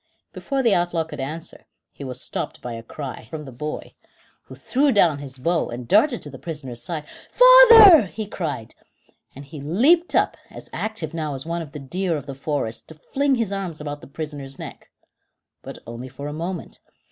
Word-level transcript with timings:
Before 0.33 0.63
the 0.63 0.73
outlaw 0.73 1.03
could 1.03 1.19
answer; 1.19 1.67
he 1.91 2.03
was 2.03 2.19
stopped 2.19 2.59
by 2.59 2.73
a 2.73 2.81
cry: 2.81 3.27
from 3.29 3.45
the 3.45 3.51
boy, 3.51 3.93
who 4.45 4.55
threw 4.55 4.91
down 4.91 5.19
his 5.19 5.37
bow 5.37 5.69
and 5.69 5.87
darted 5.87 6.23
to 6.23 6.31
the 6.31 6.39
prisoner's 6.39 6.81
side. 6.81 7.07
"Father!" 7.29 8.07
he 8.07 8.25
cried; 8.25 8.73
and 9.35 9.45
he 9.45 9.61
leaped 9.61 10.15
up, 10.15 10.37
as 10.49 10.71
active 10.73 11.13
now 11.13 11.35
as 11.35 11.45
one 11.45 11.61
of 11.61 11.71
the 11.71 11.77
deer 11.79 12.17
of 12.17 12.25
the 12.25 12.33
forest, 12.33 12.87
to 12.87 12.95
fling 12.95 13.35
his 13.35 13.53
arms 13.53 13.79
about 13.79 14.01
the 14.01 14.07
prisoner's 14.07 14.57
neck. 14.57 14.89
But 15.61 15.77
only 15.85 16.09
for 16.09 16.27
a 16.27 16.33
moment. 16.33 16.79